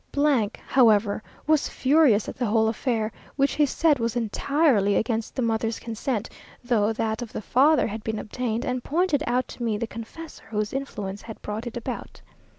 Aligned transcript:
however, 0.65 1.21
was 1.45 1.69
furious 1.69 2.27
at 2.27 2.35
the 2.35 2.47
whole 2.47 2.67
affair, 2.67 3.11
which 3.35 3.51
he 3.53 3.67
said 3.67 3.99
was 3.99 4.15
entirely 4.15 4.95
against 4.95 5.35
the 5.35 5.43
mother's 5.43 5.77
consent, 5.77 6.27
though 6.63 6.91
that 6.91 7.21
of 7.21 7.31
the 7.31 7.39
father 7.39 7.85
had 7.85 8.03
been 8.03 8.17
obtained; 8.17 8.65
and 8.65 8.83
pointed 8.83 9.21
out 9.27 9.47
to 9.47 9.61
me 9.61 9.77
the 9.77 9.85
confessor 9.85 10.45
whose 10.49 10.73
influence 10.73 11.21
had 11.21 11.39
brought 11.43 11.67
it 11.67 11.77
about. 11.77 12.19